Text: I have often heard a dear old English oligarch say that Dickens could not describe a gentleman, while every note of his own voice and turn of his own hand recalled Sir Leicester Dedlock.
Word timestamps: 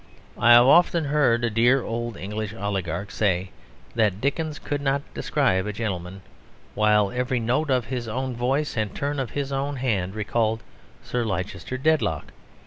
I 0.35 0.53
have 0.53 0.65
often 0.65 1.05
heard 1.05 1.43
a 1.43 1.51
dear 1.51 1.83
old 1.83 2.17
English 2.17 2.55
oligarch 2.55 3.11
say 3.11 3.51
that 3.93 4.19
Dickens 4.19 4.57
could 4.57 4.81
not 4.81 5.03
describe 5.13 5.67
a 5.67 5.73
gentleman, 5.73 6.21
while 6.73 7.11
every 7.11 7.39
note 7.39 7.69
of 7.69 7.85
his 7.85 8.07
own 8.07 8.35
voice 8.35 8.75
and 8.75 8.95
turn 8.95 9.19
of 9.19 9.29
his 9.29 9.51
own 9.51 9.75
hand 9.75 10.15
recalled 10.15 10.63
Sir 11.03 11.23
Leicester 11.23 11.77
Dedlock. 11.77 12.31